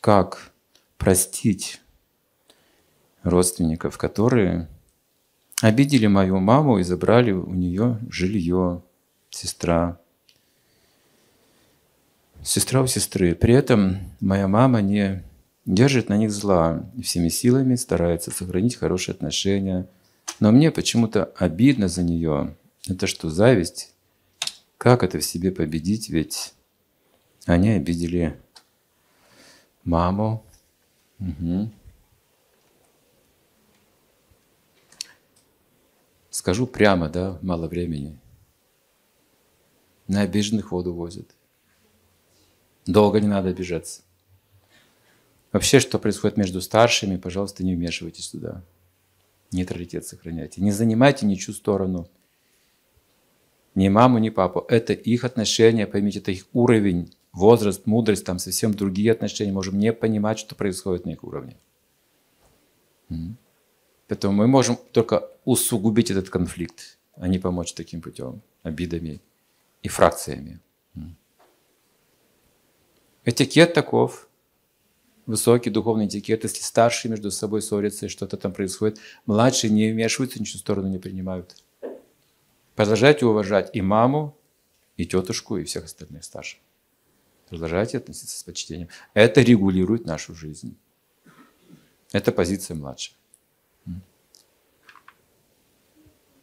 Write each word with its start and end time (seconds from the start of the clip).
как 0.00 0.52
простить 0.96 1.80
родственников, 3.22 3.98
которые 3.98 4.68
обидели 5.60 6.06
мою 6.06 6.38
маму 6.40 6.78
и 6.78 6.82
забрали 6.82 7.32
у 7.32 7.54
нее 7.54 7.98
жилье, 8.10 8.82
сестра. 9.30 9.98
Сестра 12.42 12.80
у 12.80 12.86
сестры. 12.86 13.34
При 13.34 13.52
этом 13.52 13.98
моя 14.20 14.48
мама 14.48 14.80
не 14.80 15.22
держит 15.66 16.08
на 16.08 16.16
них 16.16 16.30
зла 16.30 16.90
и 16.96 17.02
всеми 17.02 17.28
силами 17.28 17.74
старается 17.76 18.30
сохранить 18.30 18.76
хорошие 18.76 19.14
отношения. 19.14 19.86
Но 20.38 20.50
мне 20.50 20.70
почему-то 20.70 21.24
обидно 21.36 21.88
за 21.88 22.02
нее. 22.02 22.56
Это 22.88 23.06
что, 23.06 23.28
зависть? 23.28 23.92
Как 24.78 25.02
это 25.02 25.18
в 25.18 25.24
себе 25.24 25.50
победить? 25.50 26.08
Ведь 26.08 26.54
они 27.44 27.70
обидели 27.70 28.38
маму. 29.90 30.44
Угу. 31.18 31.70
Скажу 36.30 36.66
прямо, 36.66 37.08
да, 37.08 37.38
мало 37.42 37.66
времени. 37.66 38.18
На 40.06 40.22
обиженных 40.22 40.72
воду 40.72 40.94
возят. 40.94 41.28
Долго 42.86 43.20
не 43.20 43.26
надо 43.26 43.50
обижаться. 43.50 44.02
Вообще, 45.52 45.80
что 45.80 45.98
происходит 45.98 46.36
между 46.36 46.60
старшими, 46.60 47.16
пожалуйста, 47.16 47.64
не 47.64 47.74
вмешивайтесь 47.74 48.28
туда. 48.28 48.62
Нейтралитет 49.52 50.06
сохраняйте. 50.06 50.62
Не 50.62 50.70
занимайте 50.70 51.26
ничью 51.26 51.52
сторону. 51.52 52.08
Ни 53.74 53.88
маму, 53.88 54.18
ни 54.18 54.30
папу. 54.30 54.64
Это 54.68 54.92
их 54.92 55.24
отношения, 55.24 55.86
поймите, 55.86 56.20
это 56.20 56.30
их 56.30 56.46
уровень, 56.52 57.12
возраст, 57.32 57.86
мудрость, 57.86 58.24
там 58.24 58.38
совсем 58.38 58.74
другие 58.74 59.12
отношения. 59.12 59.52
Можем 59.52 59.78
не 59.78 59.92
понимать, 59.92 60.38
что 60.38 60.54
происходит 60.54 61.06
на 61.06 61.10
их 61.10 61.24
уровне. 61.24 61.56
Поэтому 64.08 64.34
мы 64.34 64.46
можем 64.46 64.76
только 64.92 65.28
усугубить 65.44 66.10
этот 66.10 66.30
конфликт, 66.30 66.98
а 67.14 67.28
не 67.28 67.38
помочь 67.38 67.74
таким 67.74 68.02
путем, 68.02 68.42
обидами 68.62 69.20
и 69.82 69.88
фракциями. 69.88 70.60
Этикет 73.24 73.74
таков, 73.74 74.28
высокий 75.26 75.70
духовный 75.70 76.06
этикет, 76.06 76.42
если 76.42 76.62
старшие 76.62 77.10
между 77.10 77.30
собой 77.30 77.62
ссорятся 77.62 78.06
и 78.06 78.08
что-то 78.08 78.36
там 78.36 78.52
происходит, 78.52 78.98
младшие 79.26 79.70
не 79.70 79.92
вмешиваются, 79.92 80.42
в 80.42 80.48
сторону 80.48 80.88
не 80.88 80.98
принимают. 80.98 81.56
Продолжайте 82.74 83.26
уважать 83.26 83.70
и 83.74 83.82
маму, 83.82 84.36
и 84.96 85.06
тетушку, 85.06 85.58
и 85.58 85.64
всех 85.64 85.84
остальных 85.84 86.24
старших. 86.24 86.60
Продолжайте 87.50 87.98
относиться 87.98 88.38
с 88.38 88.44
почтением. 88.44 88.88
Это 89.12 89.40
регулирует 89.40 90.06
нашу 90.06 90.36
жизнь. 90.36 90.76
Это 92.12 92.30
позиция 92.30 92.76
младших. 92.76 93.14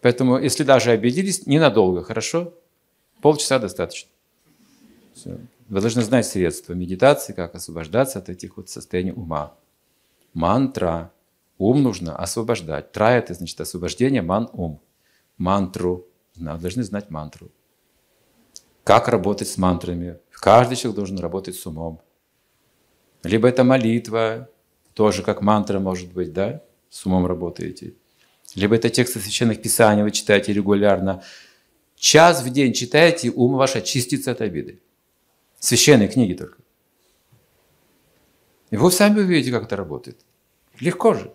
Поэтому, 0.00 0.38
если 0.38 0.62
даже 0.62 0.92
обиделись, 0.92 1.46
ненадолго, 1.46 2.02
хорошо? 2.04 2.54
Полчаса 3.20 3.58
достаточно. 3.58 4.10
Все. 5.14 5.38
Вы 5.68 5.80
должны 5.80 6.02
знать 6.02 6.26
средства 6.26 6.72
медитации, 6.72 7.32
как 7.32 7.56
освобождаться 7.56 8.20
от 8.20 8.28
этих 8.28 8.56
вот 8.56 8.68
состояний 8.68 9.12
ума. 9.12 9.56
Мантра. 10.34 11.12
Ум 11.58 11.82
нужно 11.82 12.16
освобождать. 12.16 12.92
Тра– 12.92 13.10
это 13.12 13.34
значит 13.34 13.60
освобождение, 13.60 14.22
ман– 14.22 14.48
ум. 14.52 14.80
Мантру. 15.36 16.06
Вы 16.36 16.58
должны 16.58 16.84
знать 16.84 17.10
мантру. 17.10 17.50
Как 18.84 19.08
работать 19.08 19.48
с 19.48 19.58
мантрами? 19.58 20.18
Каждый 20.30 20.76
человек 20.76 20.96
должен 20.96 21.18
работать 21.18 21.54
с 21.54 21.66
умом. 21.66 22.00
Либо 23.22 23.48
это 23.48 23.62
молитва, 23.62 24.48
тоже 24.94 25.22
как 25.22 25.40
мантра 25.40 25.78
может 25.78 26.12
быть, 26.12 26.32
да? 26.32 26.62
С 26.90 27.06
умом 27.06 27.26
работаете. 27.26 27.94
Либо 28.54 28.74
это 28.74 28.90
тексты 28.90 29.20
священных 29.20 29.62
писаний 29.62 30.02
вы 30.02 30.10
читаете 30.10 30.52
регулярно. 30.52 31.22
Час 31.96 32.42
в 32.42 32.50
день 32.50 32.72
читаете, 32.72 33.30
ум 33.30 33.54
ваш 33.54 33.76
очистится 33.76 34.32
от 34.32 34.40
обиды. 34.40 34.80
Священные 35.60 36.08
книги 36.08 36.34
только. 36.34 36.58
И 38.70 38.76
вы 38.76 38.90
сами 38.90 39.20
увидите, 39.20 39.52
как 39.52 39.64
это 39.64 39.76
работает. 39.76 40.18
Легко 40.80 41.14
же. 41.14 41.32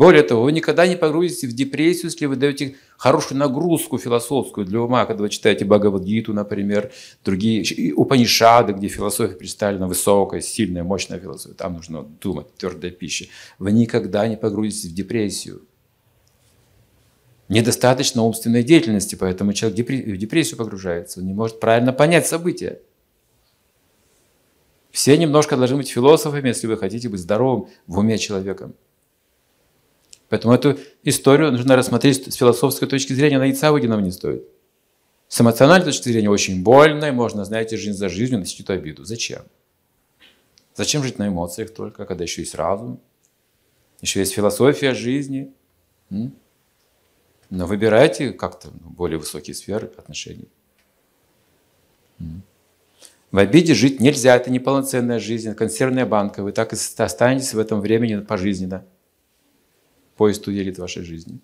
Более 0.00 0.22
того, 0.22 0.44
вы 0.44 0.52
никогда 0.52 0.86
не 0.86 0.96
погрузитесь 0.96 1.44
в 1.44 1.54
депрессию, 1.54 2.06
если 2.06 2.24
вы 2.24 2.36
даете 2.36 2.76
хорошую 2.96 3.36
нагрузку 3.36 3.98
философскую 3.98 4.64
для 4.64 4.80
ума, 4.80 5.04
когда 5.04 5.24
вы 5.24 5.28
читаете 5.28 5.66
Бхагавадгиту, 5.66 6.32
например, 6.32 6.90
другие 7.22 7.92
Упанишады, 7.92 8.72
где 8.72 8.88
философия 8.88 9.34
представлена 9.34 9.86
высокая, 9.86 10.40
сильная, 10.40 10.84
мощная 10.84 11.20
философия. 11.20 11.54
Там 11.54 11.74
нужно 11.74 12.02
думать, 12.02 12.46
твердая 12.56 12.92
пища. 12.92 13.26
Вы 13.58 13.72
никогда 13.72 14.26
не 14.26 14.38
погрузитесь 14.38 14.90
в 14.90 14.94
депрессию. 14.94 15.66
Недостаточно 17.50 18.22
умственной 18.22 18.62
деятельности, 18.62 19.16
поэтому 19.16 19.52
человек 19.52 19.86
в 19.86 20.16
депрессию 20.16 20.56
погружается, 20.56 21.20
он 21.20 21.26
не 21.26 21.34
может 21.34 21.60
правильно 21.60 21.92
понять 21.92 22.26
события. 22.26 22.80
Все 24.92 25.18
немножко 25.18 25.58
должны 25.58 25.76
быть 25.76 25.90
философами, 25.90 26.48
если 26.48 26.68
вы 26.68 26.78
хотите 26.78 27.10
быть 27.10 27.20
здоровым 27.20 27.68
в 27.86 27.98
уме 27.98 28.16
человеком. 28.16 28.74
Поэтому 30.30 30.54
эту 30.54 30.78
историю 31.02 31.50
нужно 31.50 31.74
рассмотреть 31.76 32.32
с 32.32 32.36
философской 32.36 32.86
точки 32.86 33.12
зрения, 33.12 33.38
на 33.38 33.46
яйца 33.46 33.72
выеденного 33.72 34.00
не 34.00 34.12
стоит. 34.12 34.44
С 35.26 35.40
эмоциональной 35.40 35.84
точки 35.84 36.08
зрения 36.08 36.30
очень 36.30 36.62
больно, 36.62 37.06
и 37.06 37.10
можно, 37.10 37.44
знаете, 37.44 37.76
жизнь 37.76 37.98
за 37.98 38.08
жизнью 38.08 38.38
носить 38.38 38.60
эту 38.60 38.72
обиду. 38.72 39.04
Зачем? 39.04 39.42
Зачем 40.76 41.02
жить 41.02 41.18
на 41.18 41.28
эмоциях 41.28 41.74
только, 41.74 42.06
когда 42.06 42.22
еще 42.22 42.42
есть 42.42 42.54
разум, 42.54 43.00
еще 44.00 44.20
есть 44.20 44.32
философия 44.32 44.94
жизни? 44.94 45.52
Но 46.08 47.66
выбирайте 47.66 48.32
как-то 48.32 48.68
более 48.72 49.18
высокие 49.18 49.54
сферы 49.54 49.90
отношений. 49.96 50.48
В 53.32 53.38
обиде 53.38 53.74
жить 53.74 53.98
нельзя, 53.98 54.36
это 54.36 54.48
неполноценная 54.50 55.18
жизнь, 55.18 55.52
консервная 55.54 56.06
банка. 56.06 56.44
Вы 56.44 56.52
так 56.52 56.72
и 56.72 56.76
останетесь 56.98 57.52
в 57.52 57.58
этом 57.58 57.80
времени 57.80 58.20
пожизненно 58.20 58.84
поезд 60.20 60.46
уедет 60.48 60.76
в 60.76 60.82
вашей 60.82 61.02
жизни. 61.02 61.40